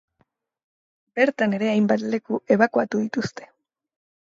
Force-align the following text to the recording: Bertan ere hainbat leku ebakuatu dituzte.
Bertan 1.21 1.55
ere 1.59 1.71
hainbat 1.75 2.09
leku 2.11 2.43
ebakuatu 2.59 3.07
dituzte. 3.07 3.51